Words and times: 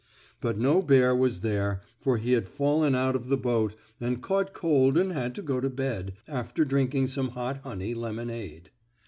But 0.39 0.57
no 0.57 0.81
bear 0.81 1.15
was 1.15 1.41
there, 1.41 1.81
for 1.99 2.17
he 2.17 2.31
had 2.31 2.47
fallen 2.47 2.95
out 2.95 3.15
of 3.15 3.27
the 3.27 3.37
boat 3.37 3.75
and 3.99 4.19
caught 4.19 4.51
cold 4.51 4.97
and 4.97 5.11
had 5.11 5.45
gone 5.45 5.61
to 5.61 5.69
bed, 5.69 6.13
after 6.27 6.65
drinking 6.65 7.05
some 7.05 7.27
hot 7.29 7.57
honey 7.59 7.93
lemonade. 7.93 8.71